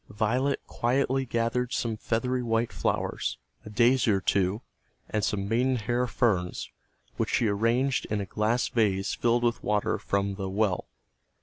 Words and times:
Violet 0.09 0.59
quietly 0.65 1.27
gathered 1.27 1.73
some 1.73 1.95
feathery 1.95 2.41
white 2.41 2.73
flowers, 2.73 3.37
a 3.63 3.69
daisy 3.69 4.09
or 4.09 4.19
two, 4.19 4.63
and 5.07 5.23
some 5.23 5.47
maidenhair 5.47 6.07
ferns, 6.07 6.71
which 7.17 7.29
she 7.29 7.47
arranged 7.47 8.05
in 8.07 8.19
a 8.19 8.25
glass 8.25 8.67
vase 8.67 9.13
filled 9.13 9.43
with 9.43 9.61
water 9.63 9.99
from 9.99 10.33
the 10.33 10.49
"well." 10.49 10.87